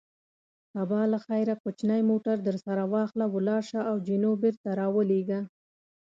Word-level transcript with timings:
سبا 0.73 1.01
له 1.13 1.19
خیره 1.25 1.55
کوچنی 1.63 2.01
موټر 2.09 2.37
درسره 2.47 2.83
واخله، 2.93 3.25
ولاړ 3.35 3.61
شه 3.69 3.79
او 3.89 3.95
جینو 4.07 4.31
بېرته 4.43 4.69
را 4.79 4.87
ولېږه. 4.95 5.39